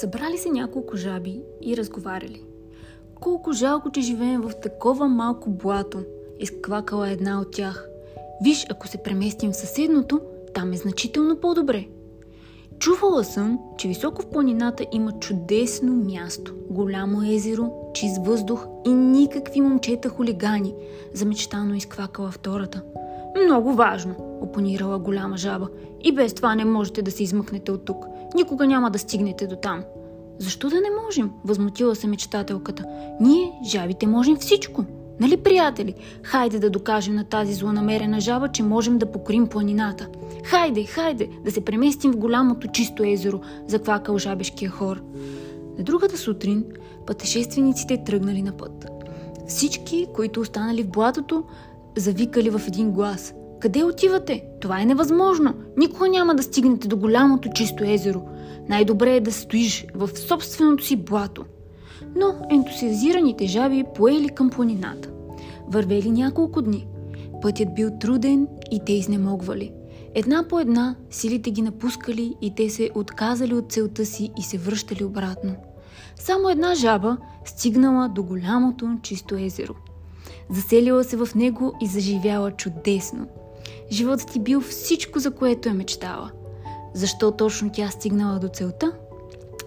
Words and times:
Събрали 0.00 0.38
се 0.38 0.50
няколко 0.50 0.96
жаби 0.96 1.42
и 1.62 1.76
разговаряли. 1.76 2.42
Колко 3.20 3.52
жалко, 3.52 3.90
че 3.90 4.00
живеем 4.00 4.40
в 4.40 4.52
такова 4.62 5.08
малко 5.08 5.50
блато, 5.50 5.98
изквакала 6.38 7.10
една 7.10 7.40
от 7.40 7.50
тях. 7.50 7.88
Виж, 8.42 8.66
ако 8.70 8.88
се 8.88 8.98
преместим 8.98 9.52
в 9.52 9.56
съседното, 9.56 10.20
там 10.54 10.72
е 10.72 10.76
значително 10.76 11.36
по-добре. 11.36 11.86
Чувала 12.78 13.24
съм, 13.24 13.58
че 13.78 13.88
високо 13.88 14.22
в 14.22 14.26
планината 14.26 14.86
има 14.92 15.12
чудесно 15.12 15.94
място. 15.94 16.54
Голямо 16.70 17.22
езеро, 17.32 17.90
чист 17.94 18.26
въздух 18.26 18.66
и 18.86 18.92
никакви 18.92 19.60
момчета 19.60 20.08
хулигани. 20.08 20.74
Замечтано 21.14 21.74
изквакала 21.74 22.30
втората. 22.30 22.82
Много 23.44 23.72
важно, 23.72 24.14
опонирала 24.40 24.98
голяма 24.98 25.36
жаба. 25.36 25.68
И 26.04 26.12
без 26.12 26.34
това 26.34 26.54
не 26.54 26.64
можете 26.64 27.02
да 27.02 27.10
се 27.10 27.22
измъкнете 27.22 27.72
от 27.72 27.84
тук. 27.84 28.06
Никога 28.34 28.66
няма 28.66 28.90
да 28.90 28.98
стигнете 28.98 29.46
до 29.46 29.56
там. 29.56 29.84
Защо 30.38 30.68
да 30.68 30.76
не 30.76 30.90
можем? 31.04 31.30
Възмутила 31.44 31.94
се 31.94 32.06
мечтателката. 32.06 32.84
Ние, 33.20 33.52
жабите, 33.64 34.06
можем 34.06 34.36
всичко. 34.36 34.84
Нали, 35.20 35.36
приятели? 35.36 35.94
Хайде 36.22 36.58
да 36.58 36.70
докажем 36.70 37.14
на 37.14 37.24
тази 37.24 37.54
злонамерена 37.54 38.20
жаба, 38.20 38.48
че 38.48 38.62
можем 38.62 38.98
да 38.98 39.12
покорим 39.12 39.46
планината. 39.46 40.08
Хайде, 40.44 40.84
хайде, 40.84 41.28
да 41.44 41.50
се 41.50 41.64
преместим 41.64 42.12
в 42.12 42.16
голямото 42.16 42.68
чисто 42.68 43.04
езеро, 43.04 43.40
заквакал 43.66 44.18
жабешкия 44.18 44.70
хор. 44.70 45.02
На 45.78 45.84
другата 45.84 46.18
сутрин 46.18 46.64
пътешествениците 47.06 48.04
тръгнали 48.04 48.42
на 48.42 48.52
път. 48.52 48.86
Всички, 49.48 50.06
които 50.14 50.40
останали 50.40 50.82
в 50.82 50.90
блатото, 50.90 51.44
завикали 51.96 52.50
в 52.50 52.62
един 52.68 52.90
глас. 52.90 53.34
Къде 53.60 53.84
отивате? 53.84 54.44
Това 54.60 54.80
е 54.80 54.86
невъзможно. 54.86 55.54
Никога 55.76 56.08
няма 56.08 56.34
да 56.34 56.42
стигнете 56.42 56.88
до 56.88 56.96
голямото 56.96 57.48
чисто 57.54 57.84
езеро. 57.84 58.22
Най-добре 58.68 59.16
е 59.16 59.20
да 59.20 59.32
стоиш 59.32 59.86
в 59.94 60.08
собственото 60.18 60.84
си 60.84 60.96
блато. 60.96 61.44
Но 62.16 62.34
ентусиазираните 62.50 63.46
жаби 63.46 63.84
поели 63.94 64.28
към 64.28 64.50
планината. 64.50 65.10
Вървели 65.68 66.10
няколко 66.10 66.62
дни. 66.62 66.86
Пътят 67.42 67.74
бил 67.74 67.90
труден 68.00 68.48
и 68.70 68.80
те 68.86 68.92
изнемогвали. 68.92 69.72
Една 70.14 70.44
по 70.48 70.60
една 70.60 70.96
силите 71.10 71.50
ги 71.50 71.62
напускали 71.62 72.34
и 72.42 72.54
те 72.54 72.70
се 72.70 72.90
отказали 72.94 73.54
от 73.54 73.72
целта 73.72 74.06
си 74.06 74.30
и 74.38 74.42
се 74.42 74.58
връщали 74.58 75.04
обратно. 75.04 75.56
Само 76.16 76.48
една 76.48 76.74
жаба 76.74 77.16
стигнала 77.44 78.08
до 78.08 78.22
голямото 78.22 78.98
чисто 79.02 79.36
езеро. 79.36 79.74
Заселила 80.50 81.04
се 81.04 81.16
в 81.16 81.28
него 81.34 81.72
и 81.82 81.86
заживяла 81.86 82.50
чудесно. 82.50 83.26
Животът 83.90 84.32
ти 84.32 84.40
бил 84.40 84.60
всичко, 84.60 85.18
за 85.18 85.30
което 85.30 85.68
е 85.68 85.72
мечтала. 85.72 86.30
Защо 86.94 87.30
точно 87.30 87.70
тя 87.72 87.88
стигнала 87.90 88.38
до 88.38 88.48
целта? 88.48 88.92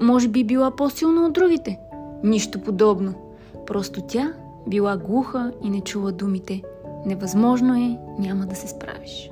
Може 0.00 0.28
би 0.28 0.44
била 0.44 0.70
по-силна 0.70 1.26
от 1.26 1.32
другите. 1.32 1.78
Нищо 2.24 2.60
подобно. 2.60 3.14
Просто 3.66 4.02
тя 4.02 4.32
била 4.66 4.96
глуха 4.96 5.52
и 5.62 5.70
не 5.70 5.80
чула 5.80 6.12
думите. 6.12 6.62
Невъзможно 7.06 7.74
е, 7.74 7.98
няма 8.18 8.46
да 8.46 8.54
се 8.54 8.68
справиш. 8.68 9.31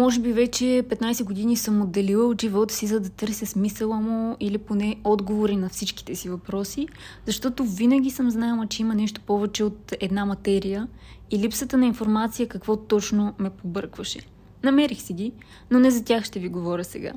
Може 0.00 0.20
би 0.20 0.32
вече 0.32 0.64
15 0.64 1.24
години 1.24 1.56
съм 1.56 1.82
отделила 1.82 2.24
от 2.24 2.40
живота 2.40 2.74
си, 2.74 2.86
за 2.86 3.00
да 3.00 3.08
търся 3.08 3.46
смисъла 3.46 4.00
му 4.00 4.36
или 4.40 4.58
поне 4.58 4.96
отговори 5.04 5.56
на 5.56 5.68
всичките 5.68 6.14
си 6.14 6.28
въпроси, 6.28 6.88
защото 7.26 7.64
винаги 7.64 8.10
съм 8.10 8.30
знаела, 8.30 8.66
че 8.66 8.82
има 8.82 8.94
нещо 8.94 9.20
повече 9.20 9.64
от 9.64 9.92
една 10.00 10.24
материя 10.24 10.88
и 11.30 11.38
липсата 11.38 11.76
на 11.76 11.86
информация 11.86 12.48
какво 12.48 12.76
точно 12.76 13.34
ме 13.38 13.50
побъркваше. 13.50 14.20
Намерих 14.62 15.00
си 15.00 15.12
ги, 15.12 15.32
но 15.70 15.80
не 15.80 15.90
за 15.90 16.04
тях 16.04 16.24
ще 16.24 16.38
ви 16.38 16.48
говоря 16.48 16.84
сега. 16.84 17.12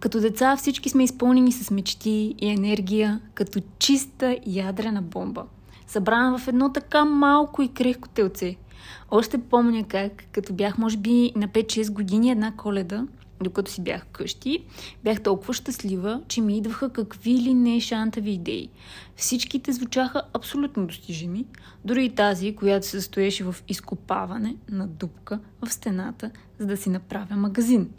Като 0.00 0.20
деца 0.20 0.56
всички 0.56 0.88
сме 0.88 1.04
изпълнени 1.04 1.52
с 1.52 1.70
мечти 1.70 2.34
и 2.38 2.48
енергия, 2.48 3.20
като 3.34 3.60
чиста 3.78 4.38
ядрена 4.46 5.02
бомба, 5.02 5.44
събрана 5.86 6.38
в 6.38 6.48
едно 6.48 6.72
така 6.72 7.04
малко 7.04 7.62
и 7.62 7.68
крехко 7.68 8.08
телце– 8.08 8.56
още 9.10 9.38
помня 9.38 9.84
как, 9.88 10.24
като 10.32 10.52
бях 10.52 10.78
може 10.78 10.96
би 10.96 11.32
на 11.36 11.48
5-6 11.48 11.92
години 11.92 12.30
една 12.30 12.52
коледа, 12.56 13.06
докато 13.42 13.70
си 13.70 13.80
бях 13.80 14.04
вкъщи, 14.04 14.64
бях 15.04 15.22
толкова 15.22 15.54
щастлива, 15.54 16.20
че 16.28 16.40
ми 16.40 16.58
идваха 16.58 16.88
какви 16.88 17.32
ли 17.32 17.54
не 17.54 17.80
шантави 17.80 18.30
идеи. 18.30 18.68
Всичките 19.16 19.72
звучаха 19.72 20.22
абсолютно 20.32 20.86
достижими, 20.86 21.44
дори 21.84 22.04
и 22.04 22.14
тази, 22.14 22.56
която 22.56 22.86
се 22.86 23.00
състоеше 23.00 23.44
в 23.44 23.56
изкопаване 23.68 24.56
на 24.70 24.86
дупка 24.86 25.40
в 25.62 25.72
стената, 25.72 26.30
за 26.58 26.66
да 26.66 26.76
си 26.76 26.90
направя 26.90 27.36
магазин. 27.36 27.90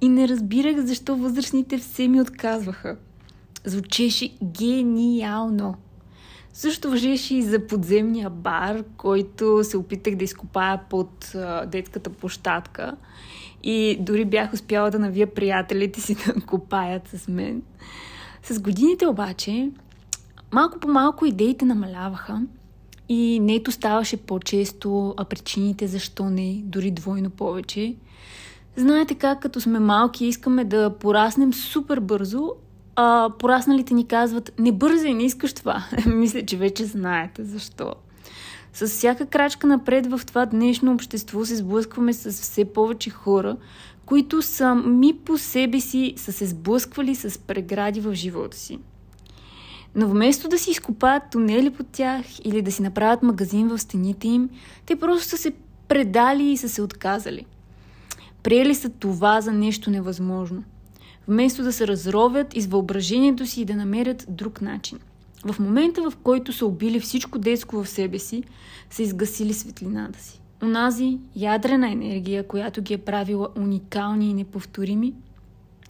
И 0.00 0.08
не 0.08 0.28
разбирах 0.28 0.80
защо 0.80 1.16
възрастните 1.16 1.78
все 1.78 2.08
ми 2.08 2.20
отказваха. 2.20 2.96
Звучеше 3.64 4.34
гениално. 4.44 5.74
Също 6.52 6.90
въжеше 6.90 7.34
и 7.34 7.42
за 7.42 7.66
подземния 7.66 8.30
бар, 8.30 8.84
който 8.96 9.64
се 9.64 9.76
опитах 9.76 10.14
да 10.14 10.24
изкопая 10.24 10.80
под 10.90 11.32
детската 11.66 12.10
площадка. 12.10 12.96
И 13.62 13.98
дори 14.00 14.24
бях 14.24 14.52
успяла 14.52 14.90
да 14.90 14.98
навия 14.98 15.34
приятелите 15.34 16.00
си 16.00 16.14
да 16.26 16.40
копаят 16.40 17.08
с 17.08 17.28
мен. 17.28 17.62
С 18.42 18.60
годините 18.60 19.06
обаче, 19.06 19.70
малко 20.52 20.78
по 20.80 20.88
малко 20.88 21.26
идеите 21.26 21.64
намаляваха 21.64 22.42
и 23.08 23.40
нето 23.40 23.72
ставаше 23.72 24.16
по-често, 24.16 25.14
а 25.16 25.24
причините 25.24 25.86
защо 25.86 26.30
не, 26.30 26.62
дори 26.64 26.90
двойно 26.90 27.30
повече. 27.30 27.94
Знаете 28.76 29.14
как, 29.14 29.42
като 29.42 29.60
сме 29.60 29.78
малки, 29.78 30.26
искаме 30.26 30.64
да 30.64 30.94
пораснем 31.00 31.52
супер 31.52 32.00
бързо, 32.00 32.50
а, 32.96 33.30
порасналите 33.38 33.94
ни 33.94 34.06
казват, 34.06 34.52
не 34.58 34.72
бързай, 34.72 35.14
не 35.14 35.24
искаш 35.24 35.52
това. 35.52 35.84
Мисля, 36.06 36.46
че 36.46 36.56
вече 36.56 36.84
знаете 36.84 37.44
защо. 37.44 37.94
С 38.72 38.86
всяка 38.86 39.26
крачка 39.26 39.66
напред 39.66 40.06
в 40.06 40.20
това 40.26 40.46
днешно 40.46 40.92
общество 40.92 41.44
се 41.44 41.56
сблъскваме 41.56 42.12
с 42.12 42.30
все 42.30 42.64
повече 42.64 43.10
хора, 43.10 43.56
които 44.06 44.42
сами 44.42 45.18
по 45.24 45.38
себе 45.38 45.80
си 45.80 46.14
са 46.16 46.32
се 46.32 46.46
сблъсквали 46.46 47.14
с 47.14 47.38
прегради 47.38 48.00
в 48.00 48.14
живота 48.14 48.56
си. 48.56 48.78
Но 49.94 50.08
вместо 50.08 50.48
да 50.48 50.58
си 50.58 50.70
изкопаят 50.70 51.22
тунели 51.32 51.70
под 51.70 51.86
тях 51.86 52.24
или 52.44 52.62
да 52.62 52.72
си 52.72 52.82
направят 52.82 53.22
магазин 53.22 53.68
в 53.68 53.78
стените 53.78 54.28
им, 54.28 54.50
те 54.86 54.96
просто 54.96 55.28
са 55.28 55.36
се 55.36 55.52
предали 55.88 56.44
и 56.44 56.56
са 56.56 56.68
се 56.68 56.82
отказали. 56.82 57.46
Приели 58.42 58.74
са 58.74 58.88
това 58.88 59.40
за 59.40 59.52
нещо 59.52 59.90
невъзможно 59.90 60.64
вместо 61.28 61.62
да 61.62 61.72
се 61.72 61.86
разровят 61.86 62.56
из 62.56 62.66
въображението 62.66 63.46
си 63.46 63.60
и 63.60 63.64
да 63.64 63.76
намерят 63.76 64.26
друг 64.28 64.60
начин. 64.60 64.98
В 65.44 65.58
момента, 65.58 66.10
в 66.10 66.16
който 66.16 66.52
са 66.52 66.66
убили 66.66 67.00
всичко 67.00 67.38
детско 67.38 67.84
в 67.84 67.88
себе 67.88 68.18
си, 68.18 68.42
са 68.90 69.02
изгасили 69.02 69.52
светлината 69.52 70.22
си. 70.22 70.40
Онази 70.62 71.18
ядрена 71.36 71.90
енергия, 71.90 72.46
която 72.46 72.82
ги 72.82 72.94
е 72.94 72.98
правила 72.98 73.48
уникални 73.58 74.30
и 74.30 74.34
неповторими, 74.34 75.14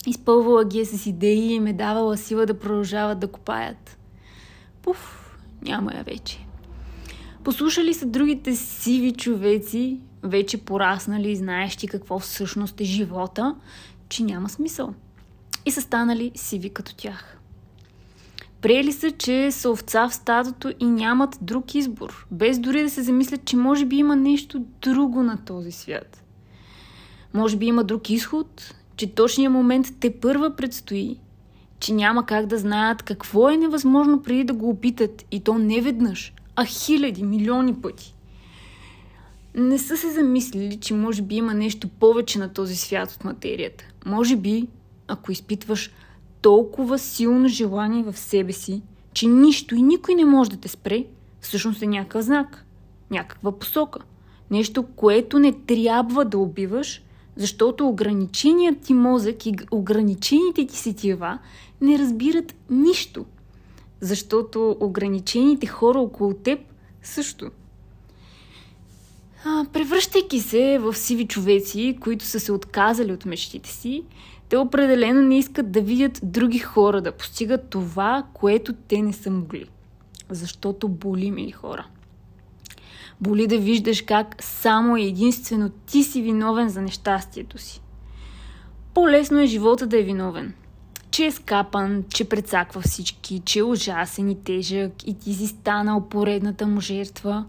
изпълвала 0.07 0.65
ги 0.65 0.81
е 0.81 0.85
с 0.85 1.07
идеи 1.07 1.41
и 1.41 1.55
им 1.55 1.67
е 1.67 1.73
давала 1.73 2.17
сила 2.17 2.47
да 2.47 2.59
продължават 2.59 3.19
да 3.19 3.29
копаят. 3.29 3.99
Пуф, 4.83 5.33
няма 5.63 5.93
я 5.95 6.03
вече. 6.03 6.47
Послушали 7.45 7.95
са 7.95 8.07
другите 8.07 8.57
сиви 8.57 9.13
човеци, 9.13 10.01
вече 10.23 10.59
пораснали 10.59 11.31
и 11.31 11.37
знаещи 11.37 11.89
какво 11.89 12.19
всъщност 12.19 12.81
е 12.81 12.85
живота, 12.85 13.55
че 14.09 14.23
няма 14.23 14.49
смисъл 14.49 14.95
и 15.67 15.71
са 15.71 15.81
станали 15.81 16.33
сиви 16.35 16.71
като 16.71 16.95
тях. 16.95 17.39
Приели 18.63 18.93
са, 18.93 19.11
че 19.11 19.51
са 19.51 19.71
овца 19.71 20.09
в 20.09 20.15
стадото 20.15 20.73
и 20.81 20.85
нямат 20.85 21.39
друг 21.41 21.75
избор, 21.75 22.27
без 22.31 22.59
дори 22.59 22.83
да 22.83 22.91
се 22.91 23.03
замислят, 23.03 23.45
че 23.45 23.57
може 23.57 23.85
би 23.85 23.97
има 23.97 24.17
нещо 24.17 24.65
друго 24.83 25.23
на 25.23 25.45
този 25.45 25.73
свят. 25.73 26.25
Може 27.35 27.57
би 27.57 27.67
има 27.67 27.85
друг 27.85 28.11
изход, 28.11 28.75
че 28.97 29.15
точният 29.15 29.53
момент 29.53 29.87
те 30.01 30.21
първа 30.21 30.57
предстои, 30.57 31.19
че 31.81 31.93
няма 31.93 32.27
как 32.27 32.47
да 32.47 32.59
знаят 32.59 33.03
какво 33.03 33.51
е 33.51 33.57
невъзможно 33.57 34.23
преди 34.23 34.45
да 34.45 34.53
го 34.53 34.69
опитат 34.69 35.25
и 35.31 35.41
то 35.41 35.59
не 35.59 35.81
веднъж, 35.81 36.33
а 36.57 36.65
хиляди, 36.65 37.23
милиони 37.23 37.75
пъти. 37.75 38.15
Не 39.55 39.79
са 39.79 39.97
се 39.97 40.11
замислили, 40.11 40.77
че 40.77 40.95
може 40.95 41.23
би 41.23 41.35
има 41.35 41.55
нещо 41.55 41.89
повече 41.89 42.39
на 42.39 42.53
този 42.53 42.77
свят 42.77 43.13
от 43.13 43.25
материята. 43.25 43.85
Може 44.07 44.37
би 44.37 44.67
ако 45.13 45.33
изпитваш 45.33 45.91
толкова 46.41 46.99
силно 46.99 47.49
желание 47.49 48.03
в 48.03 48.19
себе 48.19 48.53
си, 48.53 48.83
че 49.13 49.27
нищо 49.27 49.75
и 49.75 49.83
никой 49.83 50.15
не 50.15 50.25
може 50.25 50.51
да 50.51 50.57
те 50.57 50.69
спре, 50.69 51.05
всъщност 51.41 51.83
е 51.83 51.87
някакъв 51.87 52.25
знак, 52.25 52.65
някаква 53.11 53.53
посока. 53.53 54.01
Нещо, 54.51 54.83
което 54.97 55.39
не 55.39 55.53
трябва 55.53 56.25
да 56.25 56.39
убиваш, 56.39 57.03
защото 57.37 57.89
ограниченият 57.89 58.81
ти 58.81 58.95
мозък 58.95 59.47
и 59.47 59.55
ограничените 59.71 60.67
ти 60.67 60.77
сетива 60.77 61.39
не 61.81 61.99
разбират 61.99 62.55
нищо. 62.71 63.25
защото 64.01 64.77
ограничените 64.81 65.67
хора 65.67 65.99
около 65.99 66.35
теб 66.35 66.61
също. 67.03 67.51
А, 69.45 69.65
превръщайки 69.73 70.41
се 70.41 70.79
в 70.79 70.95
сиви 70.95 71.27
човеци, 71.27 71.99
които 72.01 72.25
са 72.25 72.41
се 72.41 72.53
отказали 72.53 73.13
от 73.13 73.25
мечтите 73.25 73.71
си, 73.71 74.03
те 74.53 74.59
определено 74.59 75.23
не 75.23 75.39
искат 75.39 75.73
да 75.73 75.81
видят 75.81 76.21
други 76.23 76.59
хора 76.59 77.01
да 77.01 77.13
постигат 77.13 77.71
това, 77.71 78.27
което 78.33 78.73
те 78.73 79.03
не 79.03 79.13
са 79.13 79.31
могли. 79.31 79.65
Защото 80.31 80.89
боли, 80.89 81.31
мили 81.31 81.51
хора. 81.51 81.87
Боли 83.21 83.47
да 83.47 83.59
виждаш 83.59 84.03
как 84.03 84.37
само 84.41 84.97
и 84.97 85.07
единствено 85.07 85.71
ти 85.71 86.03
си 86.03 86.23
виновен 86.23 86.69
за 86.69 86.83
нещастието 86.83 87.59
си. 87.59 87.83
По-лесно 88.95 89.41
е 89.41 89.47
живота 89.47 89.87
да 89.87 89.99
е 89.99 90.03
виновен. 90.03 90.55
Че 91.11 91.27
е 91.27 91.33
скапан, 91.33 92.05
че 92.09 92.29
прецаква 92.29 92.81
всички, 92.81 93.43
че 93.45 93.59
е 93.59 93.63
ужасен 93.63 94.31
и 94.31 94.45
тежък 94.45 95.07
и 95.07 95.15
ти 95.15 95.35
си 95.35 95.47
станал 95.47 96.09
поредната 96.09 96.67
му 96.67 96.81
жертва. 96.81 97.45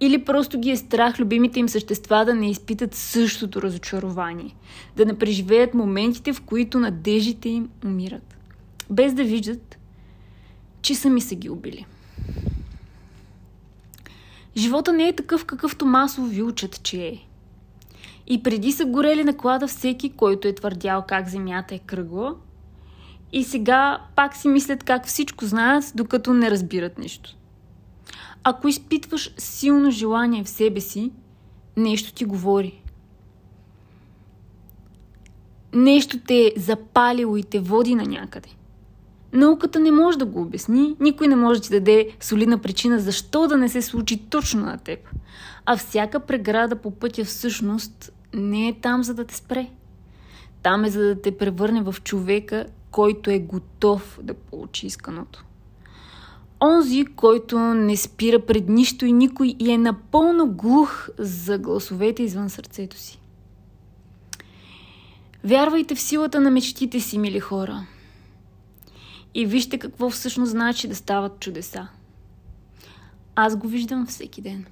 Или 0.00 0.24
просто 0.24 0.60
ги 0.60 0.70
е 0.70 0.76
страх 0.76 1.20
любимите 1.20 1.60
им 1.60 1.68
същества 1.68 2.24
да 2.24 2.34
не 2.34 2.50
изпитат 2.50 2.94
същото 2.94 3.62
разочарование. 3.62 4.54
Да 4.96 5.06
не 5.06 5.18
преживеят 5.18 5.74
моментите, 5.74 6.32
в 6.32 6.40
които 6.40 6.80
надеждите 6.80 7.48
им 7.48 7.68
умират. 7.84 8.36
Без 8.90 9.14
да 9.14 9.24
виждат, 9.24 9.78
че 10.82 10.94
сами 10.94 11.20
са 11.20 11.34
ги 11.34 11.50
убили. 11.50 11.86
Живота 14.56 14.92
не 14.92 15.08
е 15.08 15.16
такъв, 15.16 15.44
какъвто 15.44 15.86
масово 15.86 16.26
ви 16.26 16.42
учат, 16.42 16.82
че 16.82 17.06
е. 17.06 17.18
И 18.26 18.42
преди 18.42 18.72
са 18.72 18.84
горели 18.84 19.24
на 19.24 19.36
клада 19.36 19.66
всеки, 19.66 20.10
който 20.10 20.48
е 20.48 20.54
твърдял 20.54 21.04
как 21.08 21.28
земята 21.28 21.74
е 21.74 21.78
кръгла. 21.78 22.34
И 23.32 23.44
сега 23.44 24.00
пак 24.16 24.36
си 24.36 24.48
мислят 24.48 24.84
как 24.84 25.06
всичко 25.06 25.44
знаят, 25.44 25.84
докато 25.94 26.32
не 26.32 26.50
разбират 26.50 26.98
нищо. 26.98 27.36
Ако 28.44 28.68
изпитваш 28.68 29.34
силно 29.38 29.90
желание 29.90 30.44
в 30.44 30.48
себе 30.48 30.80
си, 30.80 31.12
нещо 31.76 32.12
ти 32.12 32.24
говори. 32.24 32.82
Нещо 35.74 36.18
те 36.26 36.46
е 36.46 36.60
запалило 36.60 37.36
и 37.36 37.42
те 37.42 37.60
води 37.60 37.94
на 37.94 38.04
някъде. 38.04 38.48
Науката 39.32 39.80
не 39.80 39.90
може 39.90 40.18
да 40.18 40.26
го 40.26 40.42
обясни, 40.42 40.96
никой 41.00 41.28
не 41.28 41.36
може 41.36 41.60
да 41.60 41.66
ти 41.66 41.72
даде 41.72 42.16
солидна 42.20 42.58
причина 42.58 42.98
защо 42.98 43.46
да 43.46 43.56
не 43.56 43.68
се 43.68 43.82
случи 43.82 44.18
точно 44.18 44.60
на 44.60 44.78
теб. 44.78 44.98
А 45.66 45.76
всяка 45.76 46.20
преграда 46.20 46.76
по 46.76 46.90
пътя 46.90 47.24
всъщност 47.24 48.12
не 48.34 48.68
е 48.68 48.80
там 48.80 49.04
за 49.04 49.14
да 49.14 49.24
те 49.24 49.36
спре. 49.36 49.70
Там 50.62 50.84
е 50.84 50.90
за 50.90 51.00
да 51.00 51.22
те 51.22 51.38
превърне 51.38 51.82
в 51.82 51.94
човека, 52.04 52.66
който 52.90 53.30
е 53.30 53.38
готов 53.38 54.18
да 54.22 54.34
получи 54.34 54.86
исканото. 54.86 55.44
Онзи, 56.62 57.04
който 57.16 57.58
не 57.58 57.96
спира 57.96 58.46
пред 58.46 58.68
нищо 58.68 59.06
и 59.06 59.12
никой 59.12 59.54
и 59.58 59.70
е 59.70 59.78
напълно 59.78 60.52
глух 60.52 61.08
за 61.18 61.58
гласовете 61.58 62.22
извън 62.22 62.50
сърцето 62.50 62.96
си. 62.96 63.20
Вярвайте 65.44 65.94
в 65.94 66.00
силата 66.00 66.40
на 66.40 66.50
мечтите 66.50 67.00
си, 67.00 67.18
мили 67.18 67.40
хора– 67.40 67.86
и 69.34 69.46
вижте 69.46 69.78
какво 69.78 70.10
всъщност 70.10 70.50
значи 70.50 70.88
да 70.88 70.94
стават 70.94 71.40
чудеса. 71.40 71.88
Аз 73.34 73.56
го 73.56 73.68
виждам 73.68 74.06
всеки 74.06 74.42
ден. 74.42 74.66